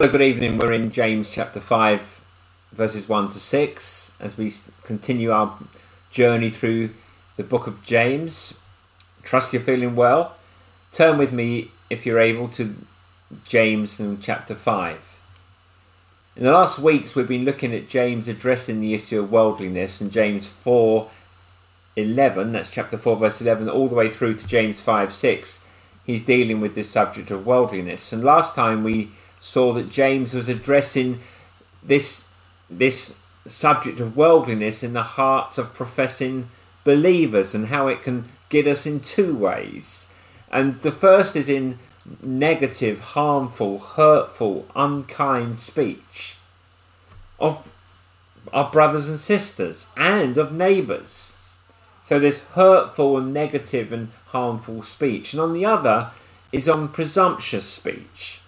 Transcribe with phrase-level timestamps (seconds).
[0.00, 0.58] Well, good evening.
[0.58, 2.20] We're in James chapter 5,
[2.72, 5.56] verses 1 to 6, as we continue our
[6.10, 6.90] journey through
[7.36, 8.58] the book of James.
[9.22, 10.34] Trust you're feeling well.
[10.90, 12.74] Turn with me, if you're able, to
[13.44, 15.20] James in chapter 5.
[16.34, 20.10] In the last weeks, we've been looking at James addressing the issue of worldliness, and
[20.10, 21.08] James 4
[21.94, 25.64] 11, that's chapter 4, verse 11, all the way through to James 5 6.
[26.04, 28.12] He's dealing with this subject of worldliness.
[28.12, 29.12] And last time we
[29.44, 31.20] saw that James was addressing
[31.82, 32.28] this
[32.70, 36.48] this subject of worldliness in the hearts of professing
[36.82, 40.08] believers and how it can get us in two ways.
[40.50, 41.78] And the first is in
[42.22, 46.36] negative, harmful, hurtful, unkind speech
[47.38, 47.70] of
[48.50, 51.36] our brothers and sisters and of neighbours.
[52.02, 55.34] So there's hurtful and negative and harmful speech.
[55.34, 56.12] And on the other
[56.50, 58.40] is on presumptuous speech.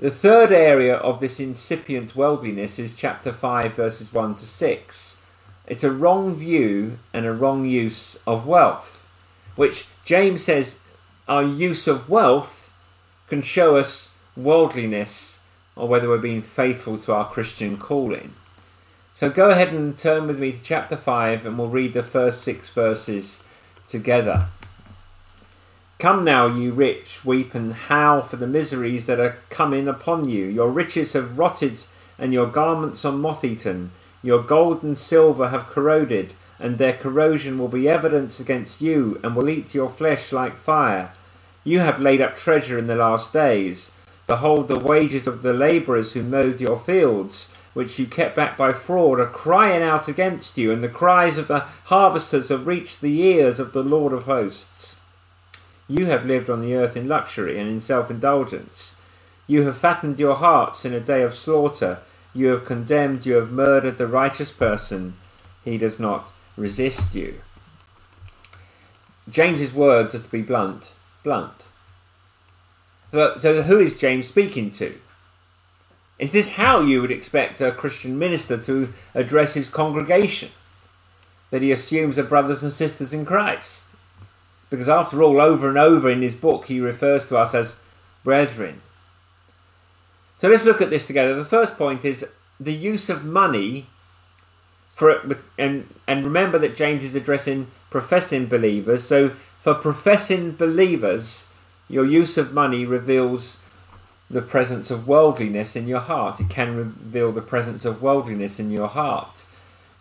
[0.00, 5.22] The third area of this incipient worldliness is chapter 5, verses 1 to 6.
[5.66, 9.08] It's a wrong view and a wrong use of wealth,
[9.56, 10.84] which James says
[11.26, 12.72] our use of wealth
[13.26, 15.42] can show us worldliness
[15.74, 18.34] or whether we're being faithful to our Christian calling.
[19.16, 22.42] So go ahead and turn with me to chapter 5 and we'll read the first
[22.42, 23.42] six verses
[23.88, 24.46] together.
[25.98, 30.46] Come now, you rich, weep and howl for the miseries that are coming upon you.
[30.46, 31.80] Your riches have rotted,
[32.20, 33.90] and your garments are moth eaten.
[34.22, 39.34] Your gold and silver have corroded, and their corrosion will be evidence against you, and
[39.34, 41.10] will eat your flesh like fire.
[41.64, 43.90] You have laid up treasure in the last days.
[44.28, 48.72] Behold, the wages of the labourers who mowed your fields, which you kept back by
[48.72, 53.20] fraud, are crying out against you, and the cries of the harvesters have reached the
[53.20, 54.97] ears of the Lord of hosts.
[55.88, 58.96] You have lived on the earth in luxury and in self indulgence.
[59.46, 62.00] You have fattened your hearts in a day of slaughter.
[62.34, 65.14] You have condemned, you have murdered the righteous person.
[65.64, 67.40] He does not resist you.
[69.28, 70.90] James's words are to be blunt.
[71.22, 71.64] Blunt.
[73.10, 74.94] So, so who is James speaking to?
[76.18, 80.50] Is this how you would expect a Christian minister to address his congregation?
[81.50, 83.87] That he assumes are brothers and sisters in Christ?
[84.70, 87.80] Because after all, over and over in his book, he refers to us as
[88.22, 88.80] brethren.
[90.36, 91.34] So let's look at this together.
[91.34, 92.26] The first point is
[92.60, 93.86] the use of money
[94.88, 95.22] for
[95.56, 99.04] and and remember that James is addressing professing believers.
[99.04, 99.30] So
[99.60, 101.52] for professing believers,
[101.88, 103.60] your use of money reveals
[104.30, 106.40] the presence of worldliness in your heart.
[106.40, 109.44] It can reveal the presence of worldliness in your heart.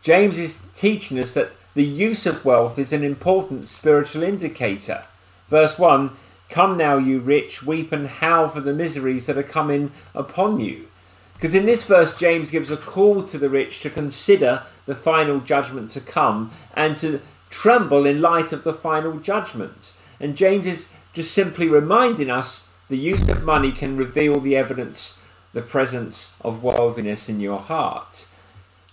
[0.01, 5.03] James is teaching us that the use of wealth is an important spiritual indicator.
[5.47, 6.09] Verse 1
[6.49, 10.87] Come now, you rich, weep and howl for the miseries that are coming upon you.
[11.35, 15.39] Because in this verse, James gives a call to the rich to consider the final
[15.39, 17.21] judgment to come and to
[17.51, 19.95] tremble in light of the final judgment.
[20.19, 25.21] And James is just simply reminding us the use of money can reveal the evidence,
[25.53, 28.25] the presence of worldliness in your heart.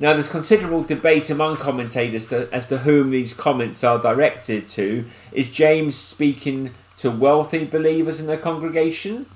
[0.01, 5.05] Now, there's considerable debate among commentators to, as to whom these comments are directed to.
[5.31, 9.27] Is James speaking to wealthy believers in the congregation?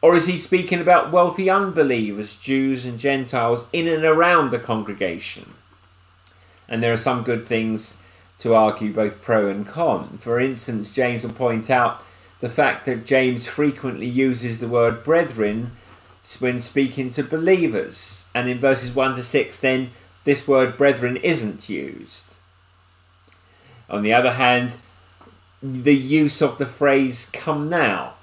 [0.00, 5.54] Or is he speaking about wealthy unbelievers, Jews and Gentiles, in and around the congregation?
[6.68, 7.98] And there are some good things
[8.38, 10.18] to argue both pro and con.
[10.18, 12.02] For instance, James will point out
[12.40, 15.70] the fact that James frequently uses the word brethren
[16.38, 19.90] when speaking to believers and in verses 1 to 6, then
[20.24, 22.34] this word brethren isn't used.
[23.90, 24.76] On the other hand,
[25.62, 28.14] the use of the phrase come now,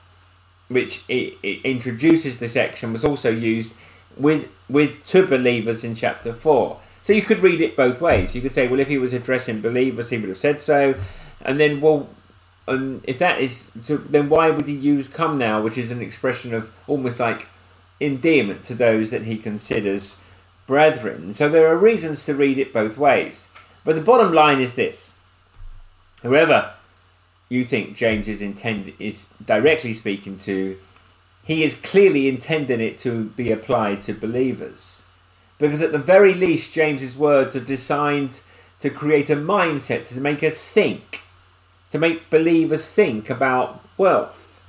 [0.68, 3.74] which it, it introduces the section, was also used
[4.18, 6.80] with, with to believers in chapter 4.
[7.02, 8.36] So you could read it both ways.
[8.36, 10.96] You could say, well, if he was addressing believers, he would have said so.
[11.42, 12.10] And then, well,
[12.68, 16.02] um, if that is, so then why would he use come now, which is an
[16.02, 17.48] expression of almost like
[18.00, 20.18] endearment to those that he considers
[20.68, 21.34] brethren.
[21.34, 23.50] So there are reasons to read it both ways.
[23.84, 25.18] But the bottom line is this
[26.22, 26.74] whoever
[27.50, 30.78] you think James is intend is directly speaking to,
[31.44, 35.04] he is clearly intending it to be applied to believers.
[35.58, 38.42] Because at the very least, James's words are designed
[38.80, 41.22] to create a mindset, to make us think,
[41.92, 44.64] to make believers think about wealth.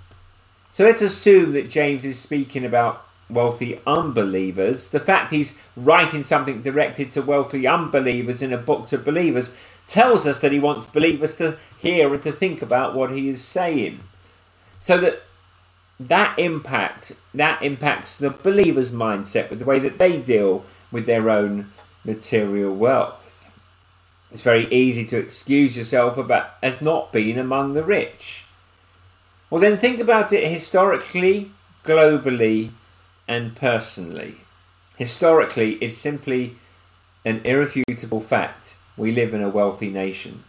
[0.73, 4.91] So let's assume that James is speaking about wealthy unbelievers.
[4.91, 9.57] The fact he's writing something directed to wealthy unbelievers in a book to believers
[9.87, 13.43] tells us that he wants believers to hear and to think about what he is
[13.43, 14.01] saying.
[14.81, 15.23] So that
[15.99, 21.29] that impact that impacts the believer's mindset with the way that they deal with their
[21.29, 21.71] own
[22.05, 23.51] material wealth.
[24.33, 28.45] It's very easy to excuse yourself about as not being among the rich.
[29.51, 31.51] Well, then think about it historically,
[31.85, 32.71] globally,
[33.31, 34.35] and personally.
[34.97, 36.57] Historically, it's simply
[37.25, 40.43] an irrefutable fact we live in a wealthy nation.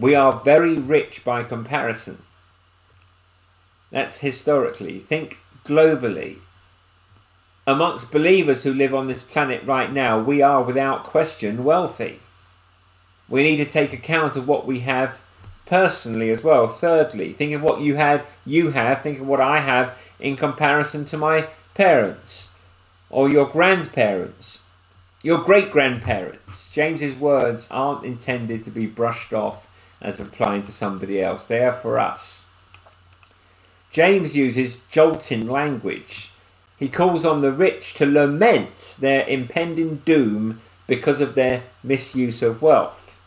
[0.00, 2.22] We are very rich by comparison.
[3.90, 4.98] That's historically.
[5.00, 6.38] Think globally.
[7.66, 12.20] Amongst believers who live on this planet right now, we are without question wealthy.
[13.28, 15.20] We need to take account of what we have
[15.66, 16.66] personally as well.
[16.66, 21.04] Thirdly, think of what you had, you have, think of what I have in comparison
[21.06, 22.52] to my parents
[23.10, 24.62] or your grandparents,
[25.22, 26.70] your great grandparents.
[26.72, 29.68] James's words aren't intended to be brushed off
[30.00, 32.46] as applying to somebody else, they are for us.
[33.90, 36.30] James uses jolting language.
[36.78, 42.62] He calls on the rich to lament their impending doom because of their misuse of
[42.62, 43.20] wealth.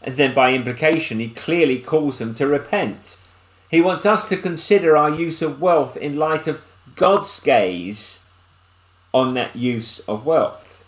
[0.00, 3.18] And then, by implication, he clearly calls them to repent.
[3.70, 6.62] He wants us to consider our use of wealth in light of
[6.96, 8.26] God's gaze
[9.12, 10.84] on that use of wealth.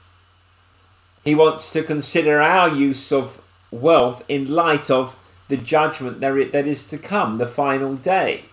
[1.24, 5.16] He wants to consider our use of wealth in light of
[5.48, 8.44] the judgment that is to come, the final day.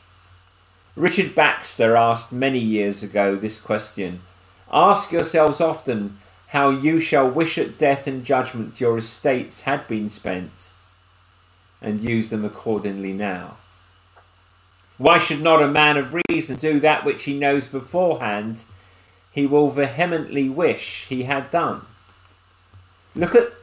[0.96, 4.22] Richard Baxter asked many years ago this question
[4.72, 6.18] Ask yourselves often
[6.48, 10.72] how you shall wish at death and judgment your estates had been spent,
[11.82, 13.58] and use them accordingly now.
[14.98, 18.64] Why should not a man of reason do that which he knows beforehand
[19.32, 21.82] he will vehemently wish he had done?
[23.16, 23.54] Look at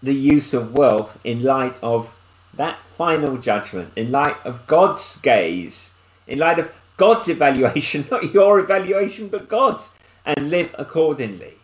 [0.00, 2.14] the use of wealth in light of
[2.52, 5.94] that final judgment, in light of God's gaze,
[6.28, 9.92] in light of God's evaluation, not your evaluation, but God's,
[10.24, 11.54] and live accordingly.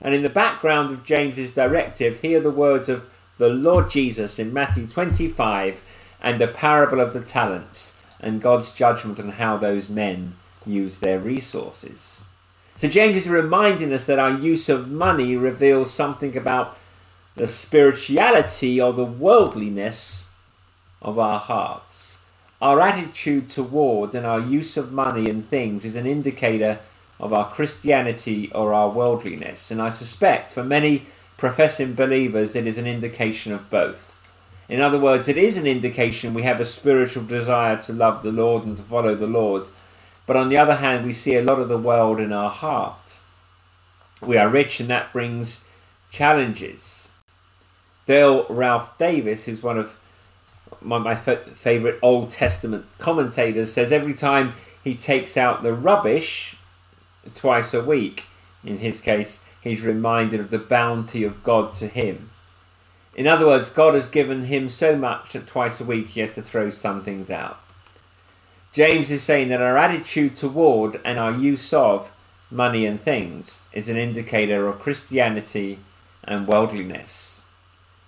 [0.00, 3.08] And in the background of James's directive, hear the words of
[3.38, 5.82] the Lord Jesus in Matthew 25
[6.22, 10.34] and the parable of the talents and God's judgment on how those men
[10.66, 12.24] use their resources.
[12.74, 16.76] So James is reminding us that our use of money reveals something about
[17.36, 20.28] the spirituality or the worldliness
[21.02, 22.18] of our hearts.
[22.62, 26.78] Our attitude toward and our use of money and things is an indicator
[27.20, 31.06] of our Christianity or our worldliness, and I suspect for many
[31.36, 34.13] professing believers it is an indication of both.
[34.68, 38.32] In other words, it is an indication we have a spiritual desire to love the
[38.32, 39.68] Lord and to follow the Lord,
[40.26, 43.20] but on the other hand, we see a lot of the world in our heart.
[44.22, 45.66] We are rich, and that brings
[46.10, 47.04] challenges
[48.06, 49.96] Dale Ralph Davis, who's one of
[50.80, 56.56] my, my favorite Old Testament commentators, says every time he takes out the rubbish
[57.34, 58.24] twice a week,
[58.62, 62.30] in his case, he's reminded of the bounty of God to him.
[63.14, 66.34] In other words, God has given him so much that twice a week he has
[66.34, 67.60] to throw some things out.
[68.72, 72.10] James is saying that our attitude toward and our use of
[72.50, 75.78] money and things is an indicator of Christianity
[76.24, 77.46] and worldliness.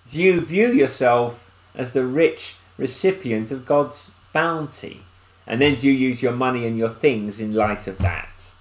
[0.09, 5.01] Do you view yourself as the rich recipient of God's bounty?
[5.45, 8.51] And then do you use your money and your things in light of that?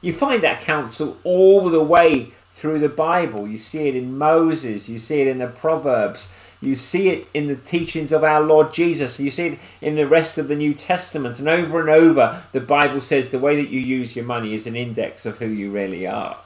[0.00, 3.48] You find that counsel all the way through the Bible.
[3.48, 6.28] You see it in Moses, you see it in the Proverbs,
[6.60, 10.06] you see it in the teachings of our Lord Jesus, you see it in the
[10.06, 11.38] rest of the New Testament.
[11.38, 14.66] And over and over, the Bible says the way that you use your money is
[14.66, 16.36] an index of who you really are.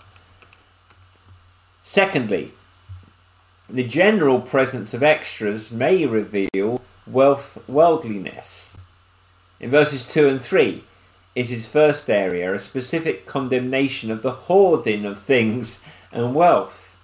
[1.84, 2.52] Secondly,
[3.68, 8.78] the general presence of extras may reveal wealth worldliness.
[9.60, 10.82] In verses 2 and 3
[11.36, 16.98] is his first area, a specific condemnation of the hoarding of things and wealth.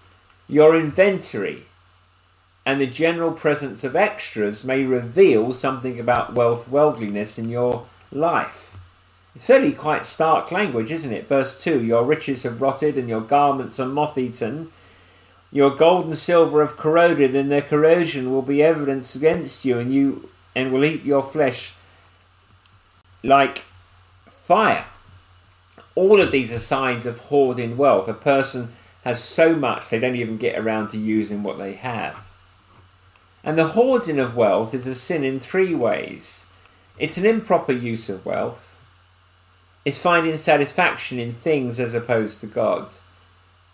[0.48, 1.66] Your inventory
[2.66, 8.76] and the general presence of extras may reveal something about wealth worldliness in your life.
[9.36, 11.28] It's fairly quite stark language, isn't it?
[11.28, 14.72] Verse 2 Your riches have rotted and your garments are moth eaten
[15.52, 19.92] your gold and silver have corroded, and their corrosion will be evidence against you, and
[19.92, 21.74] you and will eat your flesh
[23.22, 23.64] like
[24.44, 24.84] fire.
[25.94, 28.08] All of these are signs of hoarding wealth.
[28.08, 28.72] A person
[29.04, 32.24] has so much they don't even get around to using what they have.
[33.44, 36.46] And the hoarding of wealth is a sin in three ways.
[36.98, 38.78] It's an improper use of wealth.
[39.84, 42.92] It's finding satisfaction in things as opposed to God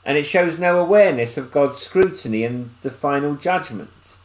[0.08, 4.16] and it shows no awareness of God's scrutiny and the final judgment.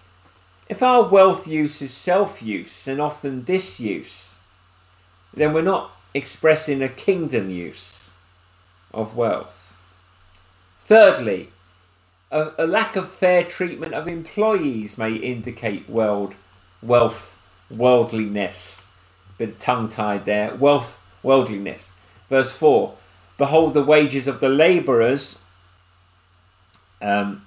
[0.70, 4.38] If our wealth use is self use and often disuse,
[5.34, 8.14] then we're not expressing a kingdom use
[8.94, 9.76] of wealth.
[10.80, 11.50] Thirdly,
[12.32, 16.36] a, a lack of fair treatment of employees may indicate world,
[16.82, 18.90] wealth, worldliness.
[19.38, 20.54] Bit tongue tied there.
[20.56, 21.94] Wealth, worldliness.
[22.30, 22.96] Verse 4
[23.38, 25.42] Behold, the wages of the labourers
[27.02, 27.46] um,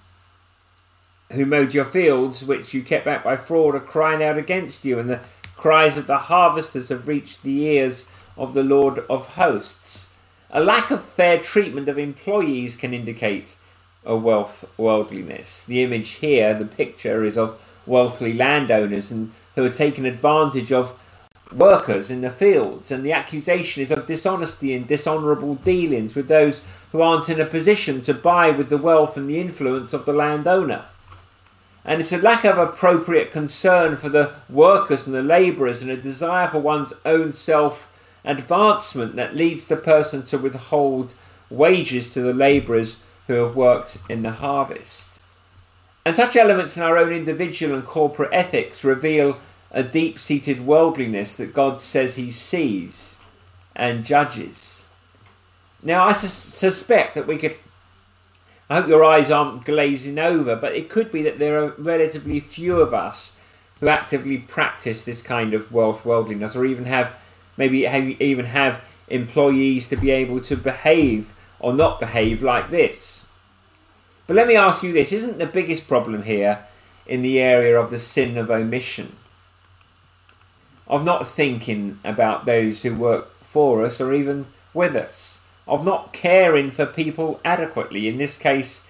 [1.33, 4.99] who mowed your fields, which you kept back by fraud, are crying out against you,
[4.99, 5.21] and the
[5.57, 10.13] cries of the harvesters have reached the ears of the Lord of hosts.
[10.51, 13.57] A lack of fair treatment of employees can indicate
[14.05, 15.65] a wealth worldliness.
[15.65, 21.01] The image here, the picture, is of wealthy landowners and who are taking advantage of
[21.53, 26.65] workers in the fields, and the accusation is of dishonesty and dishonourable dealings with those
[26.93, 30.13] who aren't in a position to buy with the wealth and the influence of the
[30.13, 30.85] landowner.
[31.85, 35.97] And it's a lack of appropriate concern for the workers and the labourers and a
[35.97, 37.93] desire for one's own self
[38.27, 41.15] advancement that leads the person to withhold
[41.49, 45.21] wages to the labourers who have worked in the harvest.
[46.05, 49.39] And such elements in our own individual and corporate ethics reveal
[49.73, 53.19] a deep seated worldliness that God says He sees
[53.75, 54.89] and judges.
[55.83, 57.57] Now, I sus- suspect that we could
[58.69, 62.41] I hope your eyes aren't glazing over, but it could be that there are relatively
[62.41, 63.37] few of us
[63.79, 67.15] who actively practice this kind of wealth worldliness, or even have
[67.57, 67.87] maybe
[68.21, 73.27] even have employees to be able to behave or not behave like this.
[74.27, 76.65] But let me ask you this: Isn't the biggest problem here
[77.07, 79.17] in the area of the sin of omission,
[80.87, 85.37] of not thinking about those who work for us or even with us?
[85.67, 88.09] of not caring for people adequately.
[88.09, 88.87] In this case,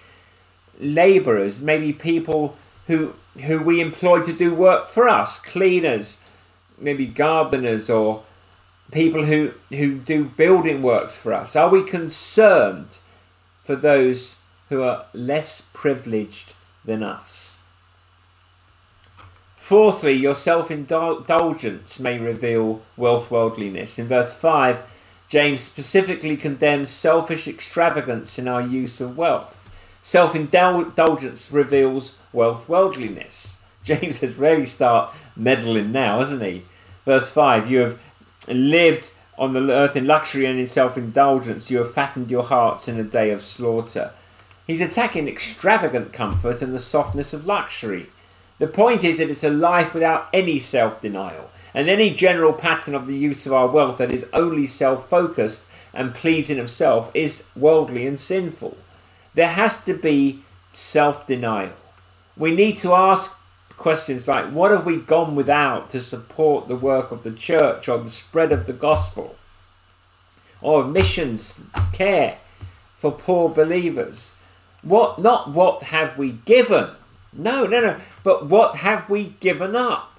[0.79, 2.55] labourers, maybe people
[2.87, 3.13] who
[3.45, 6.21] who we employ to do work for us, cleaners,
[6.79, 8.23] maybe gardeners or
[8.91, 11.55] people who, who do building works for us?
[11.55, 12.97] Are we concerned
[13.63, 14.37] for those
[14.69, 16.53] who are less privileged
[16.85, 17.57] than us?
[19.55, 23.99] Fourthly, your self indulgence may reveal wealth worldliness.
[23.99, 24.81] In verse 5,
[25.27, 29.69] James specifically condemns selfish extravagance in our use of wealth.
[30.01, 33.59] Self indulgence reveals wealth worldliness.
[33.83, 36.63] James has really start meddling now, hasn't he?
[37.03, 37.99] Verse 5 You have
[38.47, 42.87] lived on the earth in luxury and in self indulgence, you have fattened your hearts
[42.87, 44.11] in a day of slaughter.
[44.65, 48.07] He's attacking extravagant comfort and the softness of luxury.
[48.59, 52.95] The point is that it's a life without any self denial and any general pattern
[52.95, 57.15] of the use of our wealth that is only self focused and pleasing of self
[57.15, 58.77] is worldly and sinful.
[59.35, 61.73] There has to be self denial.
[62.35, 63.39] We need to ask
[63.77, 67.99] questions like what have we gone without to support the work of the church or
[67.99, 69.35] the spread of the gospel?
[70.61, 71.61] Or missions,
[71.93, 72.39] care
[72.97, 74.35] for poor believers?
[74.81, 76.89] What not what have we given?
[77.31, 80.11] No, no, no, but what have we given up?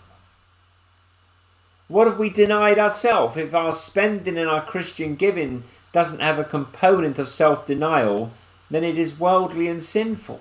[1.88, 6.44] What have we denied ourselves if our spending and our Christian giving doesn't have a
[6.44, 8.30] component of self denial?
[8.70, 10.40] Then it is worldly and sinful.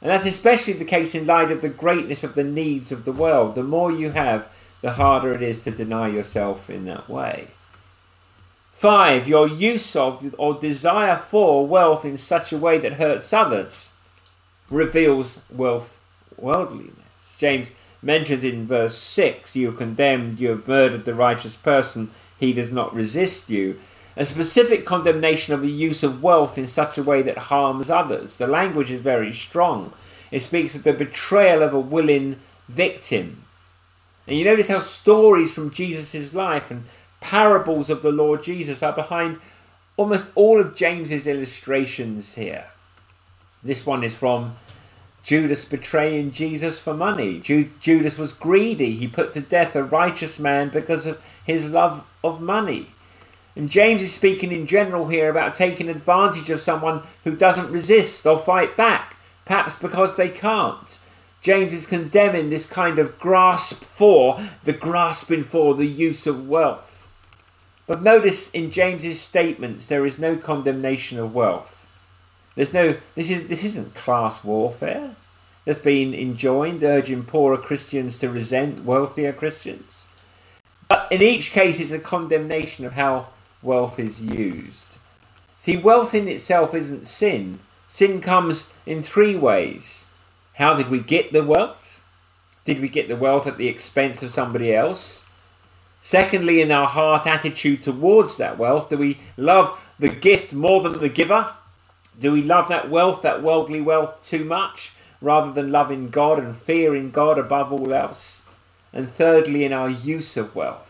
[0.00, 3.12] And that's especially the case in light of the greatness of the needs of the
[3.12, 3.54] world.
[3.54, 4.48] The more you have,
[4.80, 7.48] the harder it is to deny yourself in that way.
[8.72, 13.92] Five, your use of or desire for wealth in such a way that hurts others
[14.70, 16.00] reveals wealth
[16.38, 17.36] worldliness.
[17.38, 22.54] James mentions in verse 6 you are condemned, you have murdered the righteous person, he
[22.54, 23.78] does not resist you.
[24.16, 28.36] A specific condemnation of the use of wealth in such a way that harms others.
[28.36, 29.92] The language is very strong.
[30.30, 32.36] It speaks of the betrayal of a willing
[32.68, 33.44] victim.
[34.26, 36.84] And you notice how stories from Jesus' life and
[37.20, 39.38] parables of the Lord Jesus are behind
[39.96, 42.66] almost all of James's illustrations here.
[43.62, 44.56] This one is from
[45.22, 47.40] Judas betraying Jesus for money.
[47.40, 48.92] Ju- Judas was greedy.
[48.92, 52.86] He put to death a righteous man because of his love of money.
[53.60, 58.24] And James is speaking in general here about taking advantage of someone who doesn't resist
[58.24, 60.98] or fight back, perhaps because they can't.
[61.42, 67.06] James is condemning this kind of grasp for, the grasping for the use of wealth.
[67.86, 71.86] But notice in James's statements there is no condemnation of wealth.
[72.54, 75.14] There's no this is this isn't class warfare
[75.66, 80.06] that's been enjoined, urging poorer Christians to resent wealthier Christians.
[80.88, 83.26] But in each case, it's a condemnation of how
[83.62, 84.98] wealth is used.
[85.58, 87.60] See, wealth in itself isn't sin.
[87.86, 90.06] Sin comes in three ways.
[90.54, 92.02] How did we get the wealth?
[92.64, 95.28] Did we get the wealth at the expense of somebody else?
[96.02, 100.98] Secondly, in our heart attitude towards that wealth, do we love the gift more than
[100.98, 101.52] the giver?
[102.18, 106.56] Do we love that wealth, that worldly wealth, too much rather than loving God and
[106.56, 108.46] fearing God above all else?
[108.92, 110.89] And thirdly, in our use of wealth.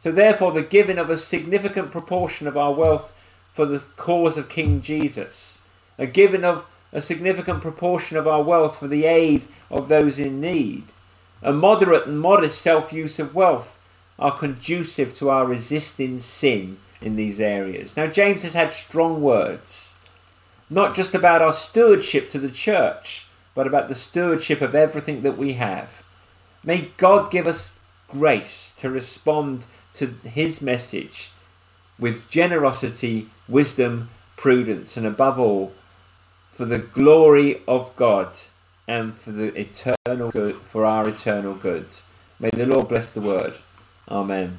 [0.00, 3.14] So, therefore, the giving of a significant proportion of our wealth
[3.52, 5.60] for the cause of King Jesus,
[5.98, 10.40] a giving of a significant proportion of our wealth for the aid of those in
[10.40, 10.84] need,
[11.42, 13.82] a moderate and modest self use of wealth
[14.18, 17.94] are conducive to our resisting sin in these areas.
[17.94, 19.98] Now, James has had strong words,
[20.70, 25.36] not just about our stewardship to the church, but about the stewardship of everything that
[25.36, 26.02] we have.
[26.64, 29.66] May God give us grace to respond
[30.00, 31.30] to his message
[31.98, 35.72] with generosity, wisdom, prudence, and above all,
[36.52, 38.34] for the glory of God
[38.88, 42.06] and for the eternal good, for our eternal goods.
[42.38, 43.54] May the Lord bless the word.
[44.08, 44.58] Amen.